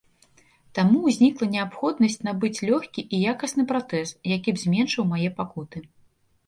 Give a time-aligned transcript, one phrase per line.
[0.77, 5.77] Таму ўзнікла неабходнасць набыць лёгкі і якасны пратэз, які б зменшыў мае пакуты.